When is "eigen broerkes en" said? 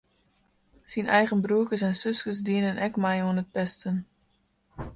1.17-1.95